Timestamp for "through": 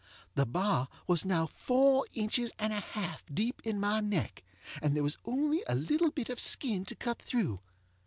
7.21-7.59